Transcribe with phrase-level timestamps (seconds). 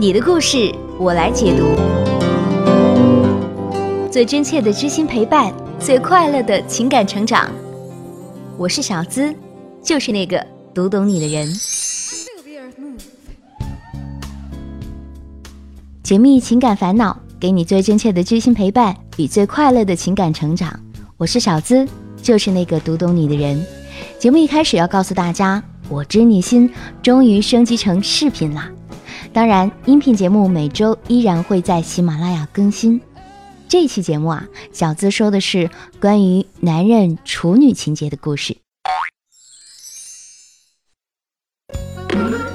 [0.00, 1.76] 你的故事我来解读，
[4.10, 7.52] 最真切的知心陪伴，最快乐的情感成长。
[8.56, 9.34] 我是小资，
[9.82, 10.42] 就是那个
[10.72, 11.46] 读懂你的人。
[16.02, 20.80] 解密情感烦恼，给你最真切的知心陪伴与最快乐的情感成长。
[21.18, 21.86] 我是小资，
[22.22, 23.62] 就是那个读懂你的人。
[24.18, 26.72] 节目一开始要告诉大家，我知你心
[27.02, 28.70] 终于升级成视频啦。
[29.32, 33.00] 当然，音频节目每周依然会在喜马拉雅更新。
[33.68, 35.68] 这期节目啊，小资说的是
[36.00, 38.56] 关于男人处女情节的故事。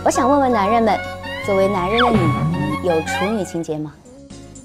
[0.05, 0.97] 我想问问男人们，
[1.45, 3.93] 作为男人的你，有处女情节吗？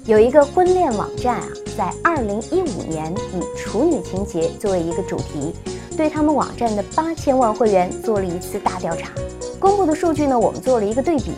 [0.05, 1.47] 有一个婚恋网站啊，
[1.77, 5.53] 在二零一五年以处女情节作为一个主题，
[6.01, 9.11] 对他们网站的八千万会员做了一次大调查。
[9.59, 11.31] 公布的数据呢，我们做了一个对比。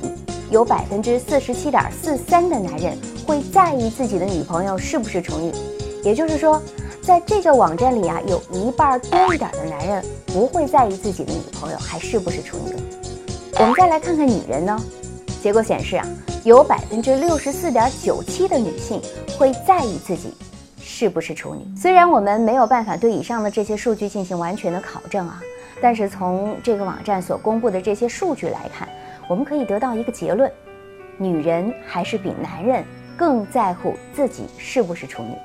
[0.50, 2.98] 有百分之四十七点四三的男人
[3.28, 5.52] 会在意自己的女朋友是不是处女，
[6.02, 6.62] 也就是说，
[7.02, 12.74] 在这个网站里啊，有一半多一点的男人不会在意自己的女朋友还是不是处女。
[13.60, 14.82] 我们再来看看女人呢，
[15.42, 16.08] 结果显示啊，
[16.46, 19.02] 有百分之六十四点九七的女性
[19.38, 20.34] 会在意自己
[21.04, 21.66] 是不是处女。
[21.76, 25.42] 虽然我们没有办法对以上的这些数据进行完全的考证啊，
[25.82, 28.88] 但是从这个网站所公布的这些数据来看。
[29.28, 30.50] 我们可以得到一个结论：
[31.18, 32.86] 女人还是比男人
[33.18, 35.36] 更在乎自己是不是处女。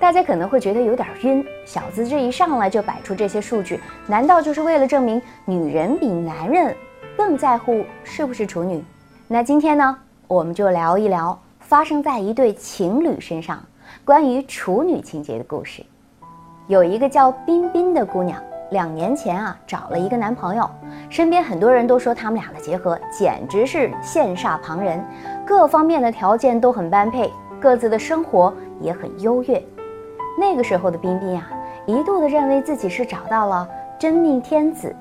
[0.00, 6.74] 大家可能会觉得有点晕，小资这一上来就摆出这些数据，难道就是为了证明女人比男人
[7.16, 8.82] 更在乎是不是处女？
[9.28, 13.64] 那今天呢，我们就聊一聊发生在一对情侣身上
[14.04, 15.84] 关于处女情节的故事。
[16.66, 18.40] 有一个叫彬彬的姑娘。
[18.70, 20.70] 两年前啊，找了一个男朋友，
[21.08, 25.04] 身边很多人都说他们俩的结合简直是羡煞旁人，
[25.44, 27.28] 各方面的条件都很般配，
[27.60, 29.60] 各自的生活也很优越。
[30.38, 31.50] 那个时候的彬彬啊，
[31.84, 33.68] 一度的认为自己是找到了
[33.98, 34.94] 真命天子，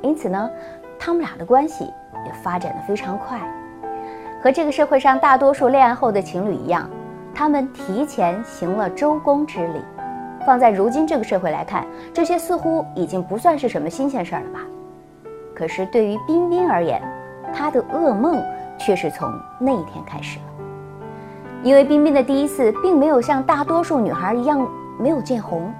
[0.00, 0.50] 因此呢，
[0.98, 1.84] 他们俩的关系
[2.24, 3.38] 也发展的非常快。
[4.42, 6.88] 和这个社会上大多数恋爱后的情侣一样，
[7.40, 9.80] 他们提前行了周公之礼。
[10.44, 14.60] 放在如今这个社会来看，这些似乎已经不算是什么新鲜事儿了吧？
[15.54, 17.00] 可是对于彬彬而言，
[17.50, 18.44] 她的噩梦
[18.76, 20.44] 却是从那一天开始了。
[21.62, 24.68] 因为彬彬的第一次并没有像大多数女孩一样
[24.98, 25.72] 没有见红，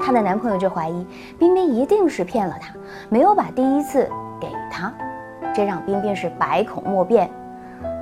[0.00, 1.06] 她的男朋友就怀疑
[1.38, 2.74] 彬彬一定是骗了她，
[3.08, 4.92] 没有把第一次给她，
[5.54, 7.30] 这让彬彬是百口莫辩。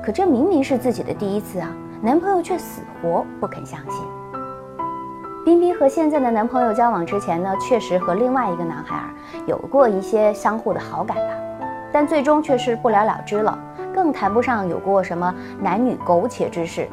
[0.02, 1.68] 可这明明是自己的第一次啊，
[2.04, 4.04] 男朋友却死活不肯相信。
[5.42, 9.08] 冰冰和现在的男朋友交往之前呢，确实和另外一个男孩儿
[9.46, 11.34] 有过一些相互的好感吧，
[11.90, 13.58] 但最终却是不了了之了，
[13.94, 16.86] 更谈不上有过什么男女苟且之事。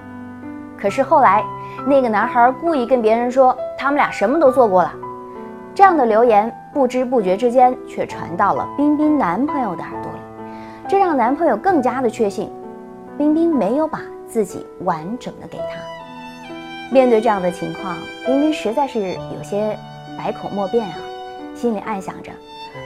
[0.77, 1.43] 可是后来，
[1.85, 4.93] 那个男孩故意跟别人说他们俩什么都做过了，
[5.75, 10.19] 这样的流言不知不觉之间却传到了冰冰男朋友的耳朵里，
[10.87, 12.49] 这让男朋友更加的确信，
[13.17, 13.99] 冰冰没有把
[14.31, 15.79] 自己完整的给他。
[16.89, 18.99] 面对这样的情况，冰冰实在是
[19.35, 19.77] 有些
[20.17, 20.95] 百口莫辩啊，
[21.55, 22.31] 心里暗想着，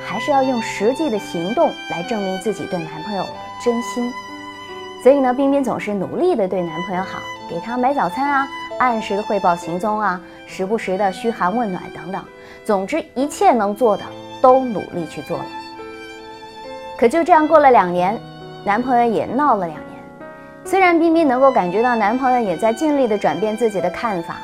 [0.05, 3.23] 还是要用实际的行动来证明自己对男朋友
[3.63, 4.11] 真心。
[5.03, 8.47] 所以呢，冰冰总是努力的对男朋友好，给他买早餐啊，
[8.79, 12.23] 按时的汇报行踪啊，时不时的嘘寒问暖等等，
[12.63, 14.03] 总之一切能做的
[14.41, 15.45] 都努力去做了。
[16.97, 18.19] 可就这样过了两年，
[18.63, 19.84] 男朋友也闹了两。
[20.65, 24.37] 虽然冰冰能够感觉到男朋友也在尽力的转变自己的看法，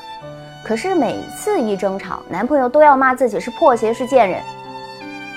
[0.63, 4.39] 可是每次一争吵，男朋友都要骂自己是破鞋是贱人。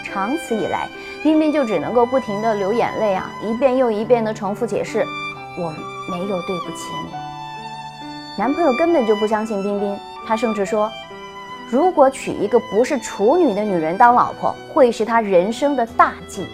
[0.04, 0.86] 长此以来，
[1.22, 5.06] 冰冰就只能够不停的流眼泪啊，一遍又一遍的重复解释
[5.56, 5.74] ：“我
[6.10, 7.14] 没有对不起你。”
[8.36, 10.92] 男朋友根本就不相信冰冰，他甚至说
[11.70, 16.46] ：“如果娶一个不是处女的女人当老婆，会是他人生的大忌。”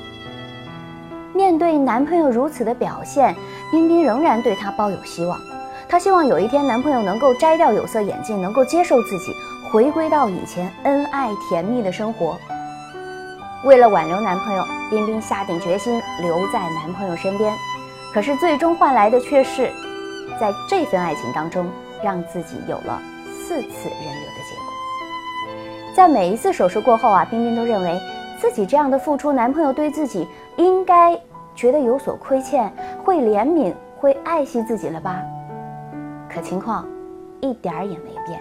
[1.35, 3.35] 面对男朋友如此的表现，
[3.71, 5.41] 彬彬仍然对他抱有希望。
[5.89, 9.35] 她希望有一天男朋友能够摘掉有色眼镜，能够接受自己，
[9.71, 12.37] 回归到以前恩爱甜蜜的生活。
[13.65, 17.53] 为了挽留男朋友，彬彬下定决心留在男朋友身边。
[18.15, 19.71] 可是最终换来的却是，
[20.39, 21.69] 在这份爱情当中，
[22.03, 24.73] 让自己有了四次人流的结果。
[25.95, 28.01] 在每一次手术过后啊，彬彬都认为
[28.41, 30.27] 自己这样的付出，男朋友对自己
[30.57, 31.21] 应该。
[31.53, 32.73] 觉得有所亏欠，
[33.05, 35.21] 会怜悯，会爱惜自己了吧？
[36.29, 36.87] 可情况
[37.41, 38.41] 一点儿也没变，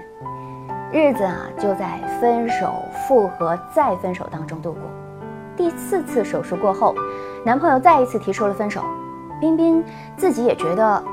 [0.91, 2.73] 日子啊就在分手、
[3.07, 4.81] 复合、再分手当中度过。
[5.55, 6.93] 第四次手术过后，
[7.45, 8.83] 男朋友再一次提出了分手，
[9.41, 9.83] 彬彬
[10.15, 11.03] 自己也觉得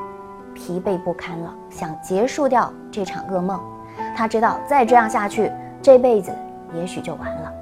[0.54, 3.60] 疲惫不堪了，想结束掉这场噩梦。
[4.14, 5.50] 他知道再这样下去，
[5.80, 6.30] 这辈子
[6.74, 7.52] 也许就完了。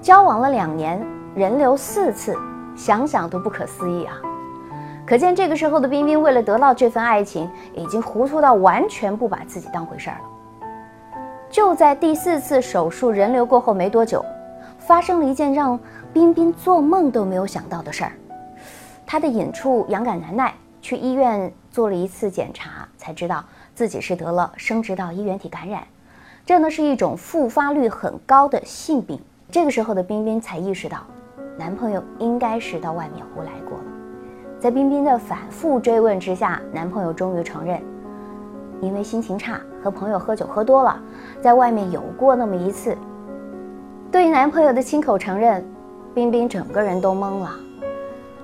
[0.00, 1.04] 交往了两年，
[1.34, 2.34] 人流四次，
[2.74, 4.16] 想想都不可思议啊！
[5.12, 10.70] 可见这个时候的彬彬，为了得到这份爱情，已经糊涂到完全不把自己当回事儿了。
[11.50, 14.24] 就在第四次手术人流过后没多久，
[14.78, 15.78] 发生了一件让
[16.14, 18.12] 彬彬做梦都没有想到的事儿。
[19.04, 23.44] 他的隐处痒感难耐，去医院做了一次检查，才知道
[23.74, 25.82] 自己是得了生殖道衣原体感染，
[26.46, 29.20] 这呢是一种复发率很高的性病。
[29.50, 31.00] 这个时候的彬彬才意识到，
[31.58, 33.71] 男朋友应该是到外面胡来过。
[34.62, 37.82] 在彬彬的反复追问之下，男朋友终于承认，
[38.80, 41.02] 因为心情差和朋友喝酒喝多了，
[41.40, 42.96] 在外面有过那么一次。
[44.12, 45.68] 对于男朋友的亲口承认，
[46.14, 47.50] 彬彬整个人都懵了。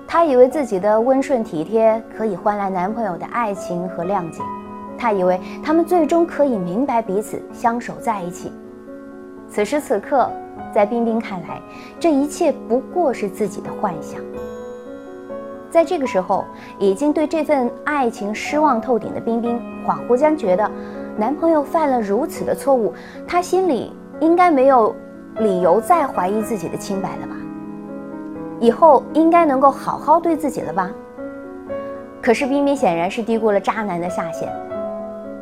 [0.05, 4.43] 她以为自己的温顺体贴可以换来男朋友的爱情和谅解，
[4.97, 8.51] 她以为他们最终可以明白彼此，相守在一起。
[9.47, 10.29] 此时此刻，
[10.75, 11.61] 在彬彬看来，
[11.97, 14.19] 这一切不过是自己的幻想。
[15.69, 16.45] 在这个时候，
[16.79, 20.69] 已经对这份爱情失望透顶的冰冰，恍惚间觉得，
[21.15, 22.93] 男朋友犯了如此的错误，
[23.27, 24.95] 她心里应该没有
[25.37, 27.35] 理由再怀疑自己的清白了吧？
[28.59, 30.91] 以后应该能够好好对自己了吧？
[32.21, 34.51] 可是冰冰显然是低估了渣男的下限，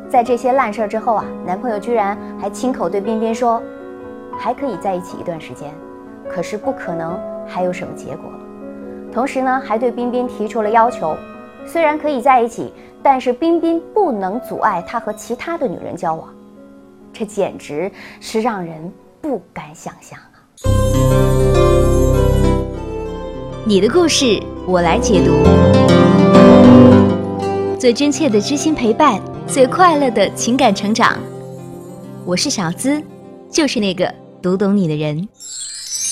[0.08, 3.60] 在这些烂事儿之后啊，男朋友居然还亲口对冰冰说，
[4.38, 5.72] 还可以在一起一段时间，
[6.28, 8.30] 可是不可能还有什么结果。
[9.12, 11.16] 同时呢，还对彬彬提出了要求，
[11.66, 12.72] 虽然可以在一起，
[13.02, 16.28] 但是彬彬不能阻碍他和其他的女人交往。
[17.12, 17.90] 这简直
[18.20, 20.38] 是让人不敢想象啊！
[23.64, 25.32] 你的故事我来解读，
[27.78, 31.18] 最真切的知心陪伴，最快乐的情感成长。
[32.24, 33.02] 我是小资，
[33.50, 35.26] 就是那个读懂你的人。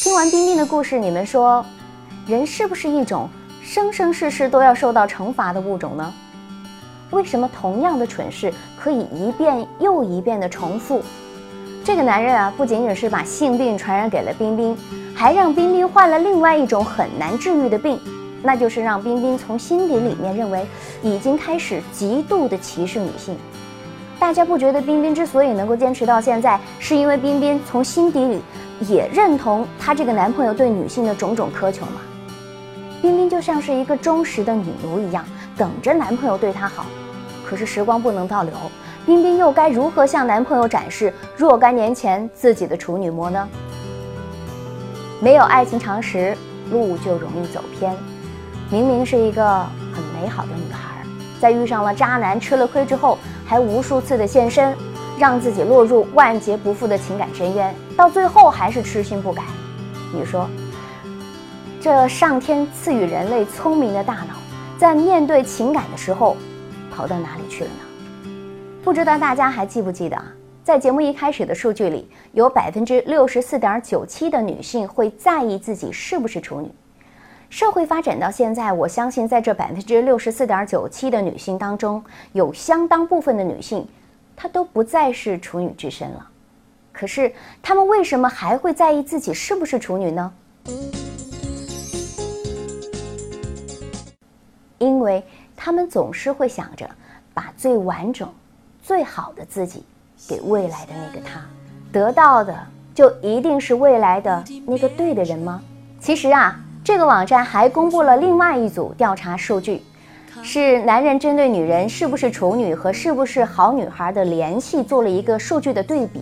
[0.02, 1.64] 听完彬彬的故事，你们说？
[2.26, 3.28] 人是不是一种
[3.62, 6.12] 生生世世都要受到惩罚的物种呢？
[7.12, 11.00] 为什么同样的蠢事可以一遍又一遍的重复？
[11.84, 14.76] 这个男人啊，不仅仅是把性病传染给了冰冰，
[15.14, 17.96] 还让冰冰患了另外一种很难治愈的病，
[18.42, 20.66] 那就是让冰冰从心底里面认为
[21.02, 23.36] 已经开始极度的歧视女性。
[24.18, 28.42] 大家不觉得冰冰之所以能够坚持到现在，是因为冰冰从心底里
[28.80, 32.00] 也认同她这个男朋友对女性的种种苛求吗？
[33.02, 35.24] 冰冰就像是一个忠实的女奴一样，
[35.56, 36.86] 等着男朋友对她好。
[37.44, 38.52] 可是时光不能倒流，
[39.04, 43.48] 冰冰又该如何向男朋友展示若干年前自己的处女膜呢？
[45.20, 46.36] 没有爱情常识，
[46.70, 47.96] 路就容易走偏。
[48.68, 49.60] 明明是一个
[49.94, 51.04] 很美好的女孩，
[51.40, 53.16] 在遇上了渣男吃了亏之后，
[53.46, 54.76] 还无数次的现身，
[55.16, 59.44] 让自己落入万劫不复的情感深渊，到最后还是痴心不改。
[60.12, 60.48] 你说？
[61.86, 64.34] 这上天赐予人类聪明的大脑，
[64.76, 66.36] 在面对情感的时候，
[66.90, 68.30] 跑到哪里去了呢？
[68.82, 70.24] 不知道大家还记不记得啊？
[70.64, 76.68] 在节目一开始的数据里，有百分之六十四点九七的女性会在意自己是不是处女。
[77.50, 82.02] 社会发展到现在，我相信在这百分之六十四点九七的女性当中，
[82.32, 83.86] 有相当部分的女性，
[84.34, 86.26] 她都不再是处女之身了。
[86.90, 90.32] 可是，她们为什么还会在意自己是不是处女呢？
[94.78, 95.22] 因为
[95.56, 96.88] 他们总是会想着，
[97.32, 98.28] 把最完整、
[98.82, 99.82] 最好的自己
[100.28, 101.40] 给未来的那个他，
[101.90, 102.54] 得到的
[102.94, 105.62] 就一定是未来的那个对的人吗？
[105.98, 109.82] 其实啊，这个网站还公布了另外一组调查数据，
[110.42, 116.20] 是男人针对女人是不是处女和是不是好女孩的联系做了一个数据的对比。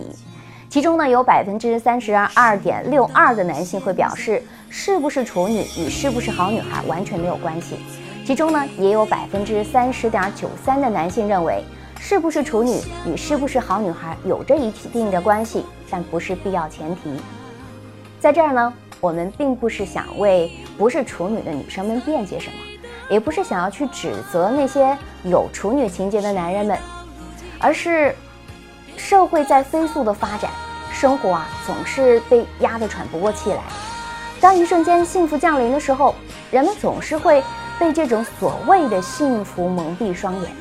[0.69, 7.77] 其中呢，有百分之三十二点六二的男性会表示，是不是处女与是不是好女孩完全没有关系。
[8.25, 11.63] 其中呢，也有百分之三十点九三的男性认为，
[11.99, 17.21] 是不是处女与是不是好女孩有着一定的关系，但不是必要前提。
[18.19, 22.55] 在这儿呢，我们并不是想为不是处女的女生们辩解什么，
[23.11, 26.75] 也不是想要去指责那些有处女情节的男人们，
[27.59, 28.15] 而是
[28.97, 30.49] 社会在飞速的发展，
[30.91, 33.61] 生活啊总是被压得喘不过气来。
[34.41, 36.15] 当一瞬间幸福降临的时候，
[36.49, 37.43] 人们总是会。
[37.79, 40.51] 被这种所谓的幸福蒙蔽双眼，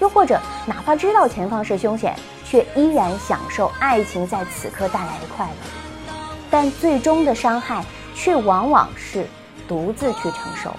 [0.00, 6.12] 又或者哪怕知道前方是凶险，却依然享受爱情在此刻带来的快乐，
[6.50, 9.26] 但最终的伤害却往往是
[9.68, 10.74] 独自去承受。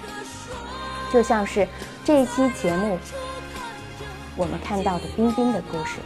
[1.12, 1.68] 就像是
[2.04, 3.00] 这期节目
[4.36, 6.00] 我们看到的冰冰的故事，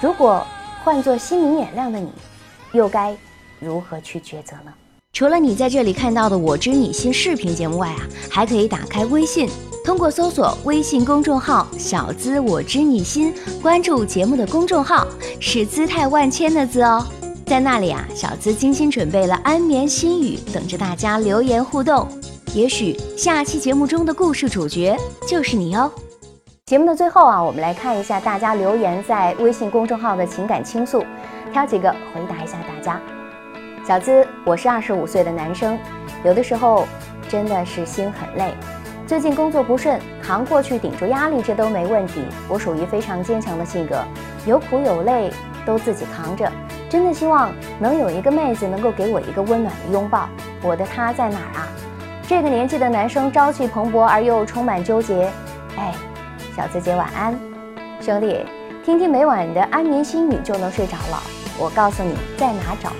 [0.00, 0.44] 如果
[0.82, 2.12] 换做心明眼亮的你，
[2.72, 3.16] 又该
[3.60, 4.74] 如何去抉择呢？
[5.16, 9.48] 除了你在这里看到的“我知你心”视频节目外啊，还可以打开微信，
[9.82, 13.32] 通过搜索微信公众号“小资我知你心”，
[13.62, 15.08] 关注节目的公众号，
[15.40, 17.02] 是姿态万千的“姿”哦。
[17.46, 22.06] 在那里啊，小资精心准备了安眠心语，等着大家留言互动。
[22.54, 24.94] 也许下期节目中的故事主角
[25.26, 25.90] 就是你哦。
[26.66, 31.02] 节目的最后啊，我们来看一下大家留言在微信公众号的情感倾诉，
[31.54, 33.00] 挑几个回答一下大家。
[33.86, 35.78] 小资，我是二十五岁的男生，
[36.24, 36.88] 有的时候
[37.28, 38.52] 真的是心很累。
[39.06, 42.24] 最近工作不顺，扛过去顶住压力，这都没问题。
[42.48, 44.02] 我属于非常坚强的性格，
[44.44, 45.30] 有苦有累
[45.64, 46.50] 都自己扛着。
[46.90, 50.28] 真的希望能有一个妹子能够给我一个温暖的拥抱。
[50.62, 51.68] 我的她在哪儿啊？
[52.26, 55.30] 这个年纪的男生朝气蓬勃而又充满纠结。
[55.76, 55.94] 哎，
[56.56, 57.38] 小资姐晚安，
[58.00, 58.44] 兄弟，
[58.84, 61.22] 听听每晚的安眠心语就能睡着了。
[61.56, 62.90] 我告诉你，在哪找。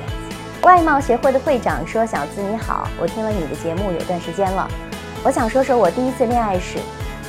[0.67, 4.69] 外贸协会的会长说：“小资你好，我听了你的节目有段时间了，
[5.23, 6.81] 我想说说我第一次恋爱史。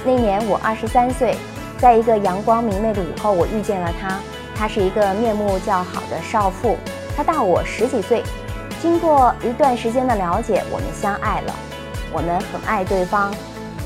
[0.04, 1.36] 那年我二十三岁，
[1.78, 4.20] 在一个阳光明媚的午后，我遇见了他。
[4.56, 6.78] 他是一个面目较好的少妇，
[7.16, 8.24] 他大我十几岁。
[8.82, 11.54] 经过一段时间的了解，我们相爱了。
[12.12, 13.32] 我们很爱对方。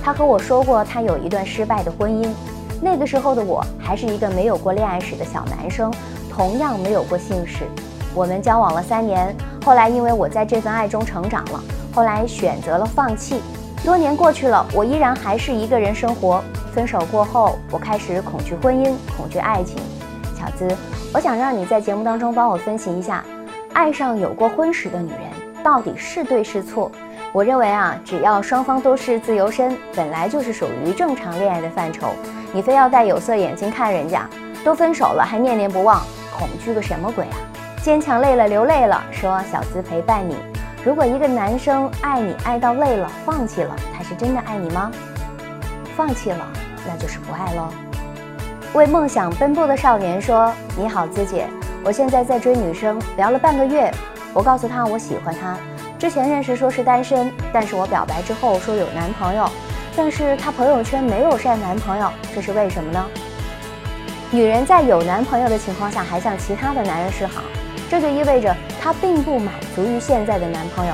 [0.01, 2.33] 他和我说过，他有一段失败的婚姻。
[2.81, 5.93] 那个时候的我还是一个没有过恋爱史的小男生，
[6.33, 7.67] 同样没有过姓氏。”
[8.13, 11.63] 我们交往了三年，后来因为我在这份爱中成长了，
[11.93, 13.41] 后来选择了放弃。
[13.83, 16.43] 多年过去了，我依然还是一个人生活。
[16.73, 19.77] 分手过后，我开始恐惧婚姻，恐惧爱情。
[20.39, 20.67] 小资，
[21.13, 23.23] 我想让你在节目当中帮我分析一下，
[23.73, 25.19] 爱上有过婚史的女人
[25.63, 26.91] 到底是对是错？
[27.33, 32.09] 我认为啊，只要双方都是自由身，本来就是属于正常恋爱的范畴。
[32.53, 34.29] 你非要戴有色眼镜看人家，
[34.63, 36.01] 都分手了还念念不忘，
[36.37, 37.37] 恐惧个什么鬼啊？
[37.83, 39.03] 坚强累了，流泪了。
[39.11, 40.37] 说小资陪伴你。
[40.85, 44.91] 如果一个男生爱你爱到累了，放弃了，他是真的爱你吗？
[45.95, 46.47] 放弃了，
[46.87, 47.69] 那就是不爱喽。
[48.73, 51.47] 为梦想奔波的少年说：“你好，资姐，
[51.83, 53.91] 我现在在追女生，聊了半个月，
[54.33, 55.57] 我告诉她我喜欢她。
[55.97, 59.49] 之前认识说是单身，但是我表白之后说有男朋友，
[59.95, 63.05] 但是她朋友圈没有晒男朋友，这是为什么呢？
[64.31, 67.41] 女人在有男朋友的情况下还向其他的男人示好。”
[67.91, 70.93] 这就意味着她并不满足于现在的男朋友。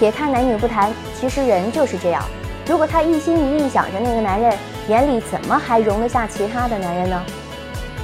[0.00, 2.24] 撇开男女不谈，其实人就是这样。
[2.66, 4.52] 如果她一心一意想着那个男人，
[4.88, 7.22] 眼里怎么还容得下其他的男人呢？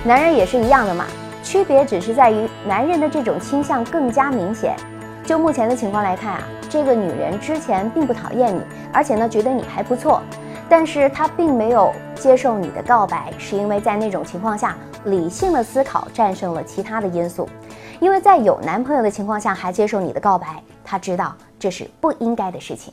[0.05, 1.07] 男人也是一样的嘛，
[1.43, 4.77] 区别只是在于男人的这种倾向更加明显。
[5.25, 10.23] 就目前的情况来看啊，这个女人之前并不讨厌你，而且呢觉得你还不错，
[10.69, 17.49] 但是她并没有接受你的告白，是因为在那种情况下，理性的思考战胜了其他的因素。
[18.01, 22.93] 因为在有男朋友的情况下还接受你的告白，他知道这是不应该的事情。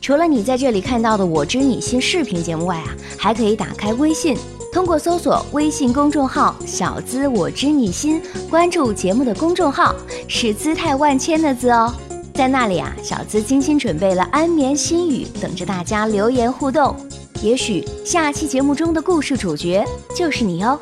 [0.00, 4.36] 除了你在这里看到的“我知你心”视频节目外啊，还可以打开微信，
[4.72, 9.94] 通过搜索微信公众号“小资我知你心”，关注节目的公众号，
[10.26, 11.94] 是姿态万千的“资”哦。
[12.34, 16.96] 在那里啊，小资精心准备了安眠心语，等着大家留言互动。
[17.40, 19.84] 也许下期节目中的故事主角
[20.16, 20.80] 就是你哦。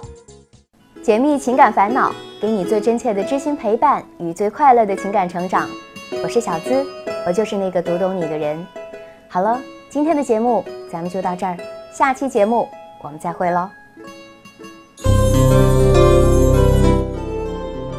[1.03, 2.11] 解密情感烦恼。
[2.41, 5.69] 给你最真切的知心陪伴与最快乐的情感成长，
[6.23, 6.87] 我是小资，
[7.27, 8.67] 我就是那个读懂你的人。
[9.29, 11.55] 好了，今天的节目咱们就到这儿，
[11.93, 12.67] 下期节目
[13.05, 13.69] 我们再会喽。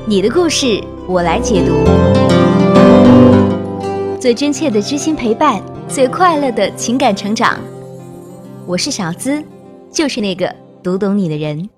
[0.07, 1.75] 你的故事我来解读，
[4.19, 7.60] 最真切的知心陪伴，最快乐的情感成长。
[8.65, 9.43] 我是小资，
[9.91, 11.69] 就是那个读懂你的人。